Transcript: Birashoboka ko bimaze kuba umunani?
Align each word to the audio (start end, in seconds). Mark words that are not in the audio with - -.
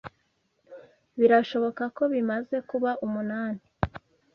Birashoboka 1.19 1.83
ko 1.95 2.03
bimaze 2.13 2.55
kuba 2.69 2.91
umunani? 3.05 3.63